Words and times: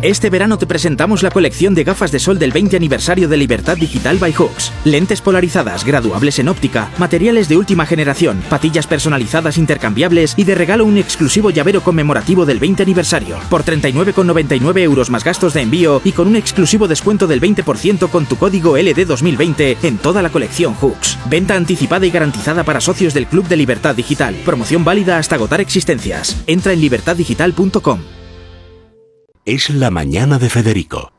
Este 0.00 0.30
verano 0.30 0.58
te 0.58 0.66
presentamos 0.68 1.24
la 1.24 1.30
colección 1.32 1.74
de 1.74 1.82
gafas 1.82 2.12
de 2.12 2.20
sol 2.20 2.38
del 2.38 2.52
20 2.52 2.76
aniversario 2.76 3.28
de 3.28 3.36
Libertad 3.36 3.76
Digital 3.76 4.18
by 4.18 4.32
Hooks. 4.32 4.72
Lentes 4.84 5.20
polarizadas, 5.20 5.84
graduables 5.84 6.38
en 6.38 6.48
óptica, 6.48 6.88
materiales 6.98 7.48
de 7.48 7.56
última 7.56 7.84
generación, 7.84 8.40
patillas 8.48 8.86
personalizadas 8.86 9.58
intercambiables 9.58 10.34
y 10.36 10.44
de 10.44 10.54
regalo 10.54 10.84
un 10.84 10.98
exclusivo 10.98 11.50
llavero 11.50 11.80
conmemorativo 11.82 12.46
del 12.46 12.60
20 12.60 12.84
aniversario. 12.84 13.40
Por 13.50 13.64
39,99 13.64 14.78
euros 14.78 15.10
más 15.10 15.24
gastos 15.24 15.52
de 15.52 15.62
envío 15.62 16.00
y 16.04 16.12
con 16.12 16.28
un 16.28 16.36
exclusivo 16.36 16.86
descuento 16.86 17.26
del 17.26 17.40
20% 17.40 18.08
con 18.08 18.24
tu 18.26 18.36
código 18.36 18.78
LD2020 18.78 19.78
en 19.82 19.98
toda 19.98 20.22
la 20.22 20.30
colección 20.30 20.74
Hooks. 20.74 21.18
Venta 21.28 21.56
anticipada 21.56 22.06
y 22.06 22.12
garantizada 22.12 22.62
para 22.62 22.80
socios 22.80 23.14
del 23.14 23.26
Club 23.26 23.48
de 23.48 23.56
Libertad 23.56 23.96
Digital. 23.96 24.36
Promoción 24.44 24.84
válida 24.84 25.18
hasta 25.18 25.34
agotar 25.34 25.60
existencias. 25.60 26.40
Entra 26.46 26.72
en 26.72 26.82
libertaddigital.com. 26.82 28.17
Es 29.50 29.70
la 29.70 29.90
mañana 29.90 30.38
de 30.38 30.50
Federico, 30.50 31.10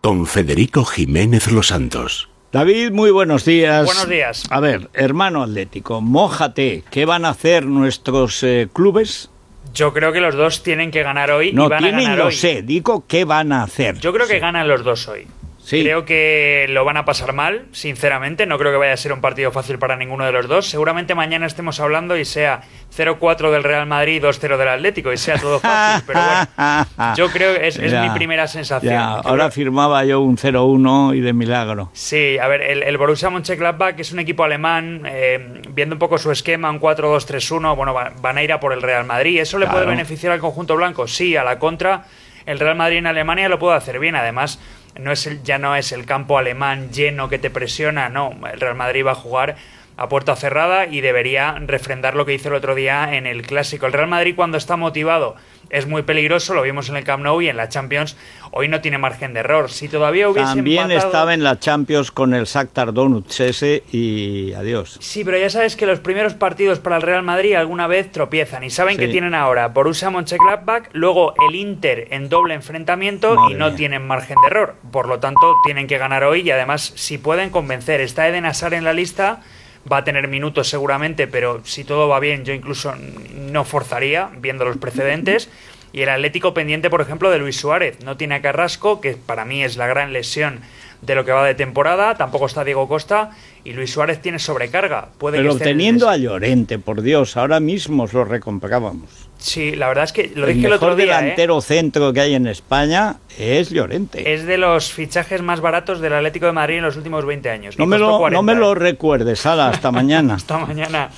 con 0.00 0.26
Federico 0.26 0.84
Jiménez 0.84 1.52
Los 1.52 1.68
Santos. 1.68 2.28
David, 2.50 2.90
muy 2.90 3.12
buenos 3.12 3.44
días. 3.44 3.86
Buenos 3.86 4.08
días. 4.08 4.42
A 4.50 4.58
ver, 4.58 4.90
hermano 4.92 5.44
Atlético, 5.44 6.00
mójate. 6.00 6.82
¿Qué 6.90 7.04
van 7.04 7.24
a 7.24 7.28
hacer 7.28 7.64
nuestros 7.66 8.42
eh, 8.42 8.66
clubes? 8.72 9.30
Yo 9.72 9.92
creo 9.92 10.12
que 10.12 10.20
los 10.20 10.34
dos 10.34 10.64
tienen 10.64 10.90
que 10.90 11.04
ganar 11.04 11.30
hoy 11.30 11.52
No 11.52 11.66
y 11.66 11.68
van 11.68 11.78
a 11.84 11.86
tienen, 11.86 12.02
ganar 12.06 12.18
lo 12.18 12.26
hoy. 12.26 12.32
sé. 12.34 12.62
Digo, 12.62 13.04
¿qué 13.06 13.24
van 13.24 13.52
a 13.52 13.62
hacer? 13.62 14.00
Yo 14.00 14.12
creo 14.12 14.26
que 14.26 14.40
ganan 14.40 14.66
los 14.66 14.82
dos 14.82 15.06
hoy. 15.06 15.28
Sí. 15.68 15.82
Creo 15.82 16.04
que 16.04 16.66
lo 16.68 16.84
van 16.84 16.96
a 16.96 17.04
pasar 17.04 17.32
mal, 17.32 17.66
sinceramente. 17.72 18.46
No 18.46 18.56
creo 18.56 18.70
que 18.70 18.78
vaya 18.78 18.92
a 18.92 18.96
ser 18.96 19.12
un 19.12 19.20
partido 19.20 19.50
fácil 19.50 19.80
para 19.80 19.96
ninguno 19.96 20.24
de 20.24 20.30
los 20.30 20.46
dos. 20.46 20.70
Seguramente 20.70 21.16
mañana 21.16 21.44
estemos 21.44 21.80
hablando 21.80 22.16
y 22.16 22.24
sea 22.24 22.60
0-4 22.96 23.50
del 23.50 23.64
Real 23.64 23.84
Madrid 23.84 24.14
y 24.14 24.20
2-0 24.20 24.58
del 24.58 24.68
Atlético 24.68 25.12
y 25.12 25.16
sea 25.16 25.38
todo 25.38 25.58
fácil. 25.58 26.04
Pero 26.06 26.20
bueno, 26.20 27.14
yo 27.16 27.28
creo 27.32 27.54
que 27.58 27.66
es, 27.66 27.78
es 27.80 27.90
Ya, 27.90 28.02
mi 28.04 28.10
primera 28.10 28.46
sensación. 28.46 28.92
ya, 28.94 29.14
ahora 29.14 29.46
creo- 29.46 29.50
firmaba 29.50 30.04
yo 30.04 30.20
un 30.20 30.36
0-1 30.36 31.16
y 31.16 31.20
de 31.20 31.32
milagro. 31.32 31.90
Sí, 31.94 32.38
a 32.38 32.46
ver, 32.46 32.62
el, 32.62 32.84
el 32.84 32.96
Borussia 32.96 33.28
Mönchengladbach 33.28 33.98
es 33.98 34.12
un 34.12 34.20
equipo 34.20 34.44
alemán, 34.44 35.02
eh, 35.04 35.62
viendo 35.70 35.96
un 35.96 35.98
poco 35.98 36.16
su 36.16 36.30
esquema, 36.30 36.70
un 36.70 36.78
4-2-3-1, 36.80 37.74
bueno, 37.74 37.92
va- 37.92 38.12
van 38.20 38.38
a 38.38 38.42
ir 38.44 38.52
a 38.52 38.60
por 38.60 38.72
el 38.72 38.82
Real 38.82 39.04
Madrid. 39.04 39.40
¿Eso 39.40 39.58
le 39.58 39.66
puede 39.66 39.84
beneficiar 39.84 40.32
al 40.32 40.38
conjunto 40.38 40.76
blanco? 40.76 41.08
Sí, 41.08 41.36
a 41.36 41.42
la 41.42 41.58
contra, 41.58 42.04
el 42.46 42.60
Real 42.60 42.76
Madrid 42.76 42.98
en 42.98 43.08
Alemania 43.08 43.48
lo 43.48 43.58
puede 43.58 43.76
hacer 43.76 43.98
bien. 43.98 44.14
Además, 44.14 44.60
no 44.98 45.12
es 45.12 45.26
el, 45.26 45.42
ya 45.42 45.58
no 45.58 45.76
es 45.76 45.92
el 45.92 46.04
campo 46.04 46.38
alemán 46.38 46.90
lleno 46.90 47.28
que 47.28 47.38
te 47.38 47.50
presiona, 47.50 48.08
no. 48.08 48.34
El 48.52 48.60
Real 48.60 48.74
Madrid 48.74 49.04
va 49.04 49.12
a 49.12 49.16
jugar 49.16 49.56
a 49.96 50.08
puerta 50.08 50.36
cerrada 50.36 50.86
y 50.86 51.00
debería 51.00 51.56
refrendar 51.66 52.14
lo 52.16 52.26
que 52.26 52.34
hizo 52.34 52.48
el 52.48 52.54
otro 52.54 52.74
día 52.74 53.14
en 53.14 53.26
el 53.26 53.42
Clásico. 53.42 53.86
El 53.86 53.92
Real 53.94 54.08
Madrid 54.08 54.34
cuando 54.36 54.58
está 54.58 54.76
motivado 54.76 55.36
es 55.70 55.86
muy 55.88 56.02
peligroso, 56.02 56.54
lo 56.54 56.62
vimos 56.62 56.88
en 56.90 56.96
el 56.96 57.02
Camp 57.04 57.24
Nou 57.24 57.40
y 57.40 57.48
en 57.48 57.56
la 57.56 57.68
Champions 57.68 58.16
hoy 58.52 58.68
no 58.68 58.80
tiene 58.82 58.98
margen 58.98 59.32
de 59.34 59.40
error. 59.40 59.68
Si 59.70 59.88
todavía 59.88 60.28
hubiese 60.28 60.54
También 60.54 60.90
empatado- 60.90 61.06
estaba 61.06 61.34
en 61.34 61.42
la 61.42 61.58
Champions 61.58 62.12
con 62.12 62.34
el 62.34 62.44
Shakhtar 62.44 62.92
Donetsk 62.92 63.40
ese 63.40 63.82
y 63.90 64.52
adiós. 64.52 64.98
Sí, 65.00 65.24
pero 65.24 65.38
ya 65.38 65.50
sabes 65.50 65.74
que 65.76 65.86
los 65.86 65.98
primeros 66.00 66.34
partidos 66.34 66.78
para 66.78 66.96
el 66.96 67.02
Real 67.02 67.22
Madrid 67.22 67.54
alguna 67.54 67.86
vez 67.86 68.12
tropiezan 68.12 68.62
y 68.64 68.70
saben 68.70 68.96
que 68.98 69.08
tienen 69.08 69.34
ahora 69.34 69.68
Borussia 69.68 70.10
Mönchengladbach, 70.10 70.88
luego 70.92 71.34
el 71.48 71.54
Inter 71.56 72.08
en 72.10 72.28
doble 72.28 72.54
enfrentamiento 72.54 73.34
Madre 73.34 73.54
y 73.54 73.58
no 73.58 73.68
mía. 73.68 73.76
tienen 73.76 74.06
margen 74.06 74.36
de 74.42 74.46
error. 74.48 74.74
Por 74.92 75.08
lo 75.08 75.18
tanto, 75.18 75.54
tienen 75.64 75.86
que 75.88 75.98
ganar 75.98 76.22
hoy 76.22 76.42
y 76.42 76.50
además 76.50 76.92
si 76.94 77.18
pueden 77.18 77.50
convencer, 77.50 78.00
está 78.02 78.28
Eden 78.28 78.44
Hazard 78.46 78.74
en 78.74 78.84
la 78.84 78.92
lista, 78.92 79.40
va 79.90 79.98
a 79.98 80.04
tener 80.04 80.28
minutos 80.28 80.68
seguramente, 80.68 81.26
pero 81.26 81.60
si 81.64 81.84
todo 81.84 82.08
va 82.08 82.20
bien, 82.20 82.44
yo 82.44 82.52
incluso 82.52 82.94
no 82.96 83.64
forzaría 83.64 84.30
viendo 84.38 84.64
los 84.64 84.76
precedentes. 84.76 85.48
Y 85.96 86.02
el 86.02 86.10
Atlético 86.10 86.52
pendiente, 86.52 86.90
por 86.90 87.00
ejemplo, 87.00 87.30
de 87.30 87.38
Luis 87.38 87.56
Suárez. 87.56 88.04
No 88.04 88.18
tiene 88.18 88.34
a 88.34 88.42
Carrasco, 88.42 89.00
que 89.00 89.16
para 89.16 89.46
mí 89.46 89.64
es 89.64 89.78
la 89.78 89.86
gran 89.86 90.12
lesión 90.12 90.60
de 91.00 91.14
lo 91.14 91.24
que 91.24 91.32
va 91.32 91.42
de 91.46 91.54
temporada. 91.54 92.16
Tampoco 92.16 92.44
está 92.44 92.64
Diego 92.64 92.86
Costa. 92.86 93.30
Y 93.64 93.72
Luis 93.72 93.92
Suárez 93.92 94.20
tiene 94.20 94.38
sobrecarga. 94.38 95.08
Puede 95.16 95.38
Pero 95.38 95.56
teniendo 95.56 96.10
a 96.10 96.18
Llorente, 96.18 96.78
por 96.78 97.00
Dios, 97.00 97.38
ahora 97.38 97.60
mismo 97.60 98.02
os 98.02 98.12
lo 98.12 98.26
recomprábamos. 98.26 99.08
Sí, 99.38 99.74
la 99.74 99.88
verdad 99.88 100.04
es 100.04 100.12
que 100.12 100.32
lo 100.34 100.46
el 100.46 100.56
dije 100.56 100.66
el 100.66 100.72
mejor 100.74 100.90
otro 100.90 100.96
día. 100.96 101.18
¿eh? 101.18 101.22
delantero 101.22 101.62
centro 101.62 102.12
que 102.12 102.20
hay 102.20 102.34
en 102.34 102.46
España 102.46 103.16
es 103.38 103.70
Llorente. 103.70 104.34
Es 104.34 104.44
de 104.44 104.58
los 104.58 104.92
fichajes 104.92 105.40
más 105.40 105.62
baratos 105.62 106.02
del 106.02 106.12
Atlético 106.12 106.44
de 106.44 106.52
Madrid 106.52 106.76
en 106.76 106.82
los 106.82 106.98
últimos 106.98 107.24
20 107.24 107.48
años. 107.48 107.78
no, 107.78 107.86
me 107.86 107.96
lo, 107.96 108.18
40, 108.18 108.36
no 108.36 108.42
me 108.42 108.54
lo 108.54 108.72
¿eh? 108.72 108.74
recuerdes, 108.74 109.46
Ala, 109.46 109.70
hasta 109.70 109.90
mañana. 109.90 110.34
Hasta 110.36 110.58
mañana. 110.58 111.08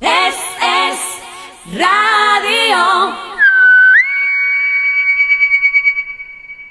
Es, 0.00 0.36
es 0.62 1.76
radio. 1.76 2.99